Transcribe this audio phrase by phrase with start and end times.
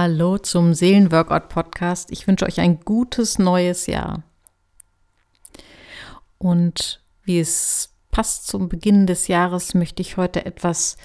[0.00, 2.12] Hallo zum Seelenworkout Podcast.
[2.12, 4.22] Ich wünsche euch ein gutes neues Jahr.
[6.38, 10.98] Und wie es passt zum Beginn des Jahres, möchte ich heute etwas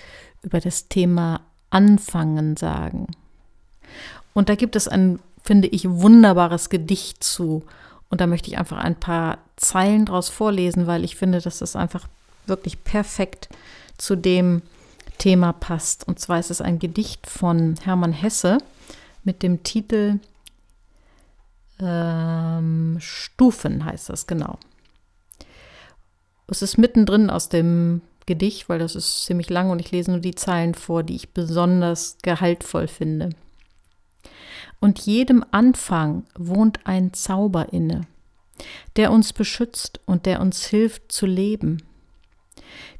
[0.43, 1.41] über das Thema
[1.71, 3.07] Anfangen sagen.
[4.35, 7.63] Und da gibt es ein, finde ich, wunderbares Gedicht zu.
[8.11, 11.75] Und da möchte ich einfach ein paar Zeilen draus vorlesen, weil ich finde, dass das
[11.75, 12.07] einfach
[12.45, 13.49] wirklich perfekt
[13.97, 14.61] zu dem
[15.17, 16.07] Thema passt.
[16.07, 18.57] Und zwar ist es ein Gedicht von Hermann Hesse
[19.23, 20.19] mit dem Titel
[21.79, 24.57] ähm, Stufen heißt das genau.
[26.47, 30.19] Es ist mittendrin aus dem Gedicht, weil das ist ziemlich lang und ich lese nur
[30.19, 33.29] die Zeilen vor, die ich besonders gehaltvoll finde.
[34.79, 38.01] Und jedem Anfang wohnt ein Zauber inne,
[38.95, 41.83] der uns beschützt und der uns hilft zu leben.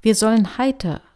[0.01, 1.01] Wir sollen heiter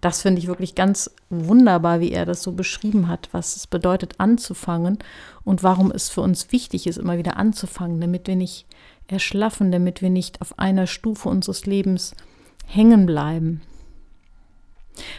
[0.00, 4.14] Das finde ich wirklich ganz wunderbar, wie er das so beschrieben hat, was es bedeutet
[4.18, 4.98] anzufangen
[5.44, 8.66] und warum es für uns wichtig ist, immer wieder anzufangen, damit wir nicht
[9.08, 12.14] erschlaffen, damit wir nicht auf einer Stufe unseres Lebens
[12.66, 13.60] hängen bleiben.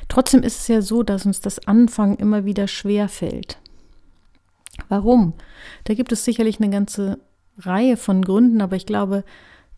[0.08, 3.58] Trotzdem ist es ja so, dass uns das Anfangen immer wieder schwer fällt.
[4.90, 5.34] Warum?
[5.84, 7.20] Da gibt es sicherlich eine ganze
[7.58, 9.24] Reihe von Gründen, aber ich glaube,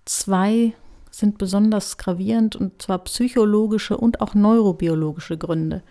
[0.06, 0.74] zwei
[1.14, 5.84] sind besonders gravierend und zwar psychologische und auch neurobiologische Gründe.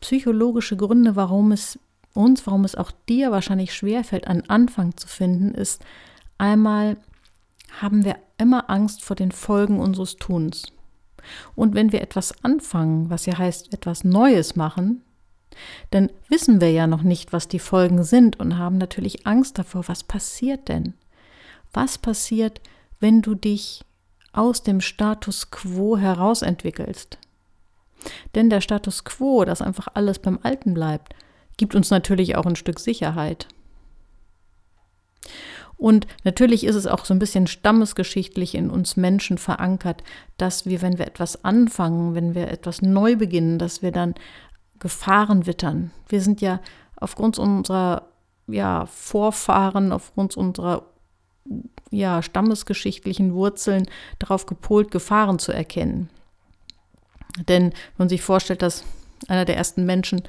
[0.00, 1.78] Psychologische Gründe, warum es
[2.12, 5.82] uns, warum es auch dir wahrscheinlich schwerfällt, einen Anfang zu finden, ist
[6.36, 6.98] einmal
[7.80, 10.64] haben wir immer Angst vor den Folgen unseres Tuns.
[11.54, 15.02] Und wenn wir etwas anfangen, was ja heißt etwas Neues machen,
[15.90, 19.88] dann wissen wir ja noch nicht, was die Folgen sind und haben natürlich Angst davor,
[19.88, 20.92] was passiert denn?
[21.72, 22.60] Was passiert,
[23.00, 23.84] wenn du dich
[24.32, 27.18] aus dem Status quo herausentwickelst.
[28.34, 31.14] Denn der Status quo, dass einfach alles beim Alten bleibt,
[31.56, 33.46] gibt uns natürlich auch ein Stück Sicherheit.
[35.76, 40.04] Und natürlich ist es auch so ein bisschen stammesgeschichtlich in uns Menschen verankert,
[40.36, 44.14] dass wir, wenn wir etwas anfangen, wenn wir etwas neu beginnen, dass wir dann
[44.78, 45.90] Gefahren wittern.
[46.08, 46.60] Wir sind ja
[46.96, 48.08] aufgrund unserer
[48.46, 50.91] ja, Vorfahren, aufgrund unserer
[51.90, 53.86] ja, stammesgeschichtlichen Wurzeln
[54.18, 56.08] darauf gepolt, Gefahren zu erkennen.
[57.48, 58.84] Denn wenn man sich vorstellt, dass
[59.28, 60.22] einer der ersten Menschen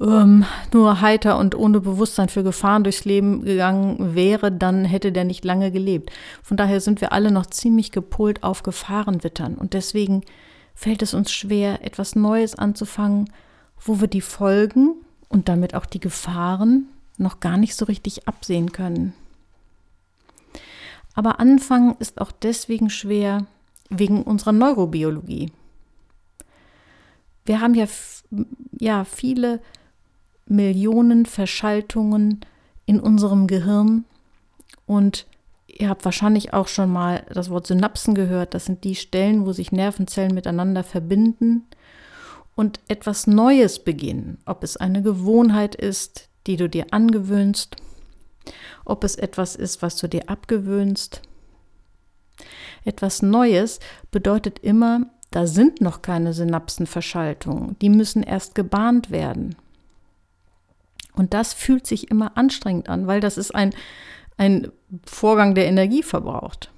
[0.00, 5.24] ähm, nur heiter und ohne Bewusstsein für Gefahren durchs Leben gegangen wäre, dann hätte der
[5.24, 6.10] nicht lange gelebt.
[6.42, 9.56] Von daher sind wir alle noch ziemlich gepolt auf Gefahrenwittern.
[9.56, 10.22] Und deswegen
[10.74, 13.30] fällt es uns schwer, etwas Neues anzufangen,
[13.80, 14.94] wo wir die Folgen
[15.28, 19.12] und damit auch die Gefahren noch gar nicht so richtig absehen können.
[21.18, 23.44] Aber anfangen ist auch deswegen schwer
[23.90, 25.50] wegen unserer Neurobiologie.
[27.44, 27.86] Wir haben ja,
[28.78, 29.58] ja viele
[30.46, 32.38] Millionen Verschaltungen
[32.86, 34.04] in unserem Gehirn
[34.86, 35.26] und
[35.66, 38.54] ihr habt wahrscheinlich auch schon mal das Wort Synapsen gehört.
[38.54, 41.66] Das sind die Stellen, wo sich Nervenzellen miteinander verbinden
[42.54, 44.38] und etwas Neues beginnen.
[44.46, 47.74] Ob es eine Gewohnheit ist, die du dir angewöhnst
[48.84, 51.22] ob es etwas ist, was du dir abgewöhnst.
[52.84, 59.56] Etwas Neues bedeutet immer, da sind noch keine Synapsenverschaltungen, die müssen erst gebahnt werden.
[61.14, 63.74] Und das fühlt sich immer anstrengend an, weil das ist ein,
[64.36, 64.70] ein
[65.04, 66.70] Vorgang, der Energie verbraucht.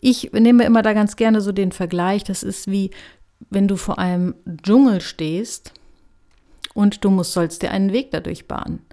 [0.00, 2.90] Ich nehme immer da ganz gerne so den Vergleich, das ist wie
[3.50, 5.72] wenn du vor einem Dschungel stehst
[6.74, 8.84] und du musst, sollst dir einen Weg dadurch bahnen.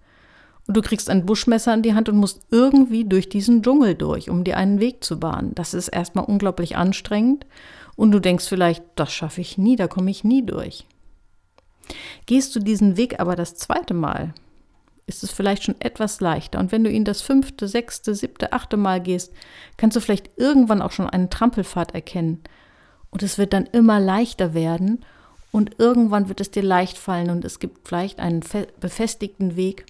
[0.70, 4.30] Und du kriegst ein Buschmesser in die Hand und musst irgendwie durch diesen Dschungel durch,
[4.30, 5.56] um dir einen Weg zu bahnen.
[5.56, 7.48] Das ist erstmal unglaublich anstrengend.
[7.96, 10.86] Und du denkst vielleicht, das schaffe ich nie, da komme ich nie durch.
[12.28, 14.36] Gehst du diesen Weg aber das zweite Mal,
[15.08, 16.60] ist es vielleicht schon etwas leichter.
[16.60, 19.34] Und wenn du ihn das fünfte, sechste, siebte, achte Mal gehst,
[19.76, 22.44] kannst du vielleicht irgendwann auch schon einen Trampelpfad erkennen.
[23.10, 25.04] Und es wird dann immer leichter werden
[25.52, 28.44] und irgendwann wird es dir leicht fallen und es gibt vielleicht einen
[28.80, 29.88] befestigten Weg,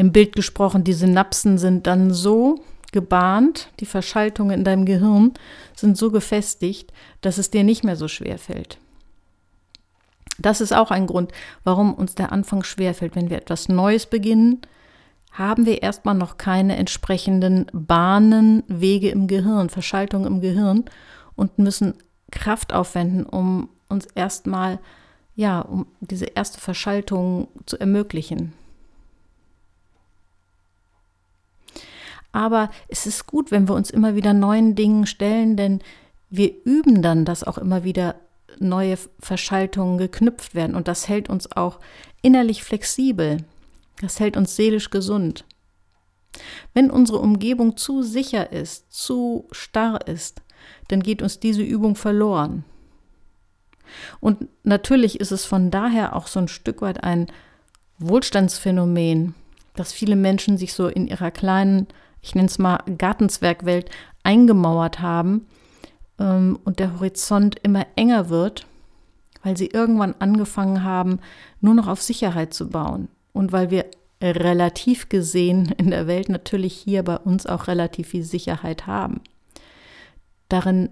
[0.00, 5.34] im Bild gesprochen, die Synapsen sind dann so gebahnt, die Verschaltungen in deinem Gehirn
[5.76, 8.78] sind so gefestigt, dass es dir nicht mehr so schwer fällt.
[10.38, 11.32] Das ist auch ein Grund,
[11.64, 13.14] warum uns der Anfang schwerfällt.
[13.14, 14.62] Wenn wir etwas Neues beginnen,
[15.32, 20.86] haben wir erstmal noch keine entsprechenden Bahnen, Wege im Gehirn, Verschaltungen im Gehirn
[21.36, 21.92] und müssen
[22.30, 24.78] Kraft aufwenden, um uns erstmal,
[25.34, 28.54] ja, um diese erste Verschaltung zu ermöglichen.
[32.32, 35.80] Aber es ist gut, wenn wir uns immer wieder neuen Dingen stellen, denn
[36.28, 38.16] wir üben dann, dass auch immer wieder
[38.58, 40.76] neue Verschaltungen geknüpft werden.
[40.76, 41.80] Und das hält uns auch
[42.22, 43.38] innerlich flexibel.
[44.00, 45.44] Das hält uns seelisch gesund.
[46.74, 50.42] Wenn unsere Umgebung zu sicher ist, zu starr ist,
[50.88, 52.64] dann geht uns diese Übung verloren.
[54.20, 57.26] Und natürlich ist es von daher auch so ein Stück weit ein
[57.98, 59.34] Wohlstandsphänomen,
[59.74, 61.88] dass viele Menschen sich so in ihrer kleinen
[62.22, 63.90] ich nenne es mal Gartenzwergwelt,
[64.22, 65.46] eingemauert haben
[66.18, 68.66] ähm, und der Horizont immer enger wird,
[69.42, 71.20] weil sie irgendwann angefangen haben,
[71.60, 73.08] nur noch auf Sicherheit zu bauen.
[73.32, 73.86] Und weil wir
[74.22, 79.22] relativ gesehen in der Welt natürlich hier bei uns auch relativ viel Sicherheit haben.
[80.48, 80.90] Darin,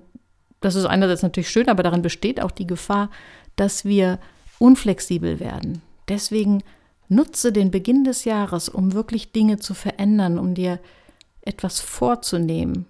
[0.60, 3.10] das ist einerseits natürlich schön, aber darin besteht auch die Gefahr,
[3.56, 4.18] dass wir
[4.58, 5.82] unflexibel werden.
[6.08, 6.62] Deswegen
[7.08, 10.78] nutze den Beginn des Jahres, um wirklich Dinge zu verändern, um dir
[11.48, 12.84] etwas vorzunehmen.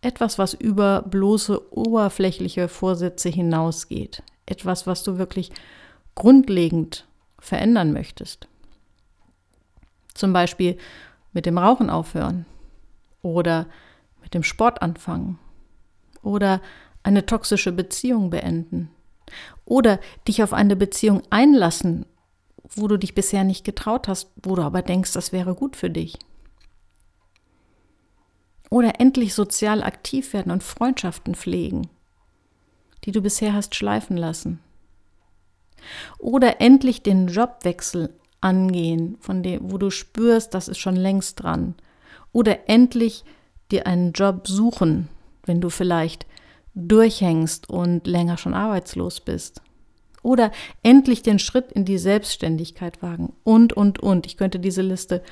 [0.00, 4.22] Etwas, was über bloße oberflächliche Vorsätze hinausgeht.
[4.46, 5.50] Etwas, was du wirklich
[6.14, 7.08] grundlegend
[7.40, 8.46] verändern möchtest.
[10.14, 10.78] Zum Beispiel
[11.32, 12.46] mit dem Rauchen aufhören
[13.22, 13.66] oder
[14.22, 15.40] mit dem Sport anfangen
[16.22, 16.60] oder
[17.02, 18.90] eine toxische Beziehung beenden
[19.64, 19.98] oder
[20.28, 22.06] dich auf eine Beziehung einlassen,
[22.62, 25.90] wo du dich bisher nicht getraut hast, wo du aber denkst, das wäre gut für
[25.90, 26.16] dich.
[28.70, 31.88] Oder endlich sozial aktiv werden und Freundschaften pflegen,
[33.04, 34.60] die du bisher hast schleifen lassen.
[36.18, 41.74] Oder endlich den Jobwechsel angehen, von dem, wo du spürst, das ist schon längst dran.
[42.32, 43.24] Oder endlich
[43.70, 45.08] dir einen Job suchen,
[45.44, 46.26] wenn du vielleicht
[46.74, 49.62] durchhängst und länger schon arbeitslos bist.
[50.22, 50.50] Oder
[50.82, 53.32] endlich den Schritt in die Selbstständigkeit wagen.
[53.44, 54.26] Und, und, und.
[54.26, 55.22] Ich könnte diese Liste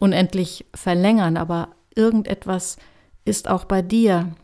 [0.00, 2.76] unendlich verlängern, aber irgendetwas
[3.24, 4.34] ist auch bei dir,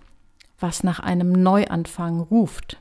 [0.58, 2.79] was nach einem Neuanfang ruft.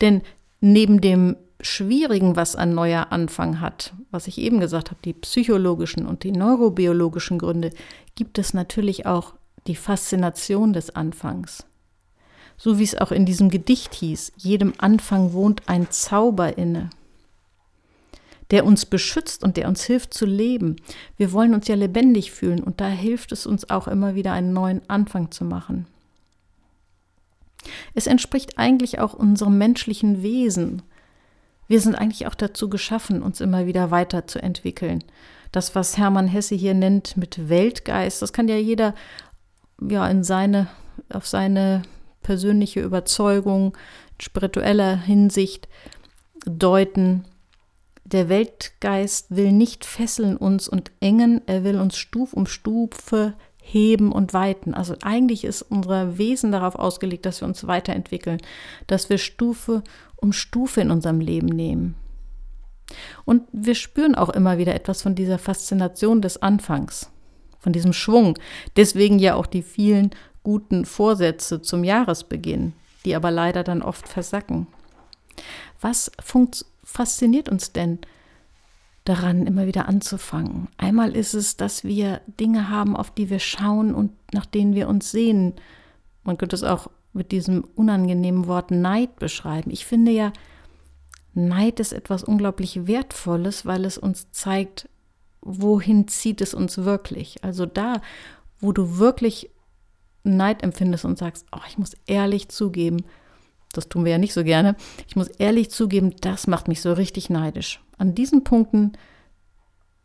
[0.00, 0.22] Denn
[0.60, 6.06] neben dem Schwierigen, was ein neuer Anfang hat, was ich eben gesagt habe, die psychologischen
[6.06, 7.70] und die neurobiologischen Gründe,
[8.14, 9.34] gibt es natürlich auch
[9.66, 11.64] die Faszination des Anfangs.
[12.56, 16.90] So wie es auch in diesem Gedicht hieß, jedem Anfang wohnt ein Zauber inne
[18.50, 20.76] der uns beschützt und der uns hilft zu leben.
[21.16, 24.52] Wir wollen uns ja lebendig fühlen und da hilft es uns auch immer wieder einen
[24.52, 25.86] neuen Anfang zu machen.
[27.94, 30.82] Es entspricht eigentlich auch unserem menschlichen Wesen.
[31.66, 35.04] Wir sind eigentlich auch dazu geschaffen, uns immer wieder weiterzuentwickeln.
[35.52, 38.94] Das, was Hermann Hesse hier nennt mit Weltgeist, das kann ja jeder
[39.80, 40.68] ja in seine,
[41.12, 41.82] auf seine
[42.22, 43.76] persönliche Überzeugung,
[44.18, 45.68] spiritueller Hinsicht
[46.44, 47.24] deuten.
[48.10, 54.12] Der Weltgeist will nicht fesseln uns und engen, er will uns Stuf um Stufe heben
[54.12, 54.72] und weiten.
[54.72, 58.40] Also eigentlich ist unser Wesen darauf ausgelegt, dass wir uns weiterentwickeln,
[58.86, 59.82] dass wir Stufe
[60.16, 61.96] um Stufe in unserem Leben nehmen.
[63.26, 67.10] Und wir spüren auch immer wieder etwas von dieser Faszination des Anfangs,
[67.58, 68.38] von diesem Schwung.
[68.76, 70.12] Deswegen ja auch die vielen
[70.42, 72.72] guten Vorsätze zum Jahresbeginn,
[73.04, 74.66] die aber leider dann oft versacken.
[75.82, 76.77] Was funktioniert?
[76.88, 77.98] Fasziniert uns denn
[79.04, 80.68] daran, immer wieder anzufangen?
[80.78, 84.88] Einmal ist es, dass wir Dinge haben, auf die wir schauen und nach denen wir
[84.88, 85.54] uns sehen.
[86.24, 89.70] Man könnte es auch mit diesem unangenehmen Wort Neid beschreiben.
[89.70, 90.32] Ich finde ja,
[91.34, 94.88] Neid ist etwas unglaublich Wertvolles, weil es uns zeigt,
[95.42, 97.44] wohin zieht es uns wirklich.
[97.44, 98.00] Also da,
[98.60, 99.50] wo du wirklich
[100.24, 103.04] Neid empfindest und sagst, oh, ich muss ehrlich zugeben,
[103.72, 104.76] das tun wir ja nicht so gerne.
[105.06, 107.80] Ich muss ehrlich zugeben, das macht mich so richtig neidisch.
[107.98, 108.92] An diesen Punkten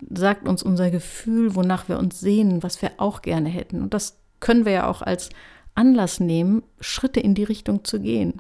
[0.09, 3.81] sagt uns unser Gefühl, wonach wir uns sehnen, was wir auch gerne hätten.
[3.81, 5.29] Und das können wir ja auch als
[5.75, 8.35] Anlass nehmen, Schritte in die Richtung zu gehen.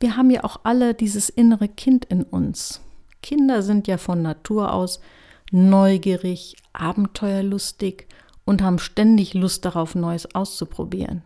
[0.00, 2.80] Wir haben ja auch alle dieses innere Kind in uns.
[3.22, 5.00] Kinder sind ja von Natur aus
[5.52, 8.08] neugierig, abenteuerlustig
[8.44, 11.22] und haben ständig Lust darauf, Neues auszuprobieren.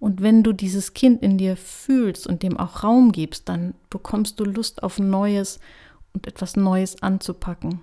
[0.00, 4.40] Und wenn du dieses Kind in dir fühlst und dem auch Raum gibst, dann bekommst
[4.40, 5.60] du Lust auf Neues
[6.14, 7.82] und etwas Neues anzupacken.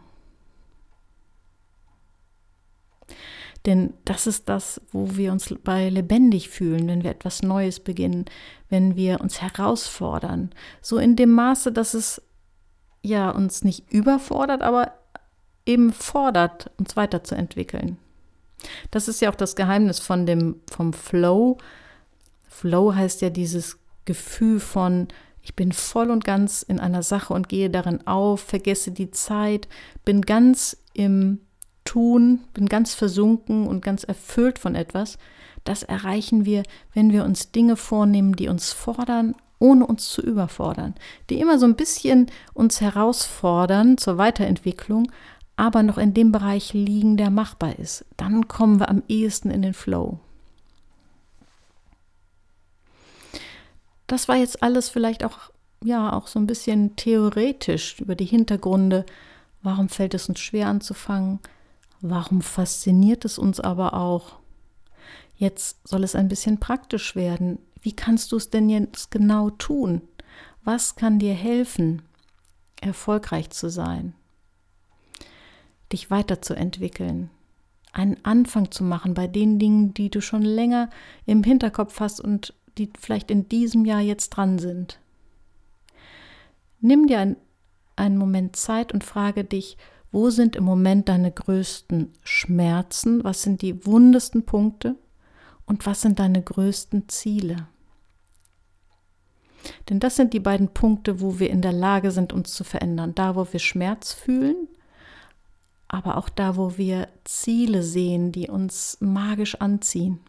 [3.65, 8.25] Denn das ist das, wo wir uns bei lebendig fühlen, wenn wir etwas Neues beginnen,
[8.69, 10.51] wenn wir uns herausfordern.
[10.81, 12.21] So in dem Maße, dass es
[13.01, 14.93] ja uns nicht überfordert, aber
[15.65, 17.97] eben fordert, uns weiterzuentwickeln.
[18.89, 21.57] Das ist ja auch das Geheimnis von dem, vom Flow.
[22.47, 25.07] Flow heißt ja dieses Gefühl von,
[25.41, 29.67] ich bin voll und ganz in einer Sache und gehe darin auf, vergesse die Zeit,
[30.03, 31.39] bin ganz im
[31.85, 35.17] Tun, bin ganz versunken und ganz erfüllt von etwas.
[35.63, 36.63] Das erreichen wir,
[36.93, 40.95] wenn wir uns Dinge vornehmen, die uns fordern, ohne uns zu überfordern,
[41.29, 45.11] die immer so ein bisschen uns herausfordern zur Weiterentwicklung,
[45.55, 48.05] aber noch in dem Bereich liegen, der machbar ist.
[48.17, 50.19] Dann kommen wir am ehesten in den Flow.
[54.07, 55.51] Das war jetzt alles vielleicht auch,
[55.83, 59.05] ja, auch so ein bisschen theoretisch über die Hintergründe.
[59.61, 61.39] Warum fällt es uns schwer anzufangen?
[62.01, 64.39] Warum fasziniert es uns aber auch?
[65.35, 67.59] Jetzt soll es ein bisschen praktisch werden.
[67.81, 70.01] Wie kannst du es denn jetzt genau tun?
[70.63, 72.01] Was kann dir helfen,
[72.81, 74.13] erfolgreich zu sein?
[75.91, 77.29] dich weiterzuentwickeln,
[77.93, 80.89] einen Anfang zu machen bei den Dingen, die du schon länger
[81.25, 84.99] im Hinterkopf hast und die vielleicht in diesem Jahr jetzt dran sind.
[86.79, 87.37] Nimm dir ein,
[87.95, 89.77] einen Moment Zeit und frage dich,
[90.11, 93.23] wo sind im Moment deine größten Schmerzen?
[93.23, 94.95] Was sind die wundesten Punkte?
[95.65, 97.67] Und was sind deine größten Ziele?
[99.89, 103.15] Denn das sind die beiden Punkte, wo wir in der Lage sind, uns zu verändern.
[103.15, 104.67] Da, wo wir Schmerz fühlen
[105.87, 110.19] aber auch da, wo wir Ziele sehen, die uns magisch anziehen.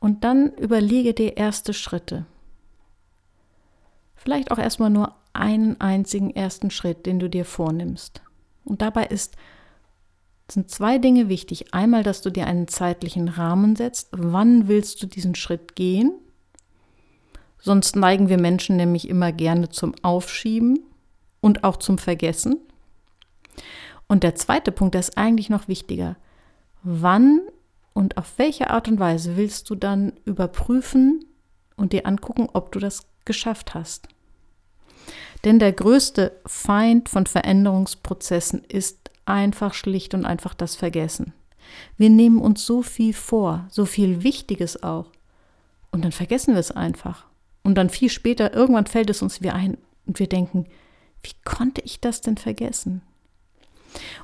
[0.00, 2.26] Und dann überlege dir erste Schritte.
[4.16, 8.22] Vielleicht auch erstmal nur einen einzigen ersten Schritt, den du dir vornimmst.
[8.64, 9.36] Und dabei ist,
[10.50, 11.72] sind zwei Dinge wichtig.
[11.72, 14.08] Einmal, dass du dir einen zeitlichen Rahmen setzt.
[14.10, 16.12] Wann willst du diesen Schritt gehen?
[17.58, 20.80] Sonst neigen wir Menschen nämlich immer gerne zum Aufschieben
[21.40, 22.56] und auch zum Vergessen.
[24.08, 26.16] Und der zweite Punkt, der ist eigentlich noch wichtiger.
[26.82, 27.42] Wann
[28.00, 31.22] und auf welche Art und Weise willst du dann überprüfen
[31.76, 34.08] und dir angucken, ob du das geschafft hast?
[35.44, 41.34] Denn der größte Feind von Veränderungsprozessen ist einfach schlicht und einfach das Vergessen.
[41.98, 45.12] Wir nehmen uns so viel vor, so viel Wichtiges auch.
[45.90, 47.26] Und dann vergessen wir es einfach.
[47.62, 49.76] Und dann viel später, irgendwann fällt es uns wieder ein
[50.06, 50.64] und wir denken,
[51.22, 53.02] wie konnte ich das denn vergessen?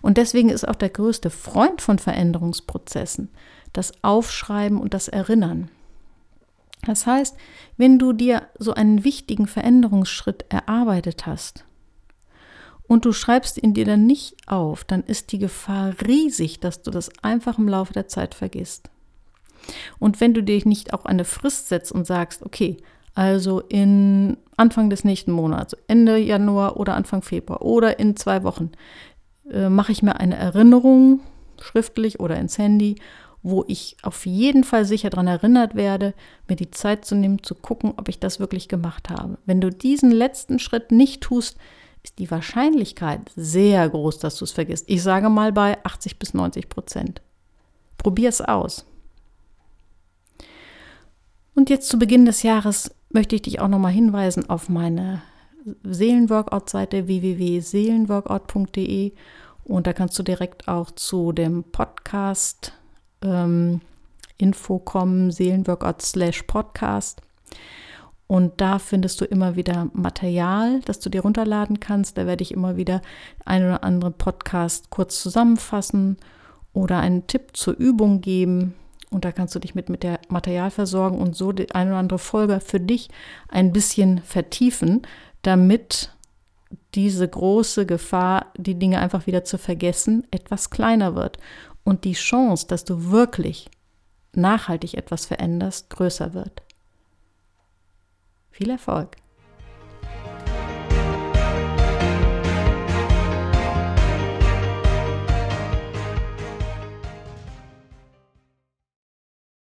[0.00, 3.28] Und deswegen ist auch der größte Freund von Veränderungsprozessen
[3.76, 5.68] das Aufschreiben und das Erinnern.
[6.84, 7.36] Das heißt,
[7.76, 11.64] wenn du dir so einen wichtigen Veränderungsschritt erarbeitet hast
[12.86, 16.90] und du schreibst ihn dir dann nicht auf, dann ist die Gefahr riesig, dass du
[16.90, 18.90] das einfach im Laufe der Zeit vergisst.
[19.98, 22.76] Und wenn du dir nicht auch eine Frist setzt und sagst, okay,
[23.14, 28.70] also in Anfang des nächsten Monats, Ende Januar oder Anfang Februar oder in zwei Wochen,
[29.50, 31.20] äh, mache ich mir eine Erinnerung
[31.60, 32.96] schriftlich oder ins Handy,
[33.48, 36.14] wo ich auf jeden Fall sicher daran erinnert werde,
[36.48, 39.38] mir die Zeit zu nehmen, zu gucken, ob ich das wirklich gemacht habe.
[39.46, 41.56] Wenn du diesen letzten Schritt nicht tust,
[42.02, 44.86] ist die Wahrscheinlichkeit sehr groß, dass du es vergisst.
[44.88, 47.22] Ich sage mal bei 80 bis 90 Prozent.
[47.98, 48.84] Probier es aus.
[51.54, 55.22] Und jetzt zu Beginn des Jahres möchte ich dich auch nochmal hinweisen auf meine
[55.84, 59.12] Seelenworkout-Seite www.seelenworkout.de
[59.62, 62.72] und da kannst du direkt auch zu dem Podcast
[63.22, 63.80] ähm,
[64.84, 67.22] kommen, Seelenworkout slash Podcast.
[68.26, 72.18] Und da findest du immer wieder Material, das du dir runterladen kannst.
[72.18, 73.00] Da werde ich immer wieder
[73.44, 76.16] ein oder andere Podcast kurz zusammenfassen
[76.72, 78.74] oder einen Tipp zur Übung geben.
[79.10, 82.00] Und da kannst du dich mit, mit der Material versorgen und so die eine oder
[82.00, 83.08] andere Folge für dich
[83.48, 85.02] ein bisschen vertiefen,
[85.42, 86.10] damit
[86.96, 91.38] diese große Gefahr, die Dinge einfach wieder zu vergessen, etwas kleiner wird
[91.86, 93.70] und die Chance, dass du wirklich
[94.32, 96.62] nachhaltig etwas veränderst, größer wird.
[98.50, 99.16] Viel Erfolg!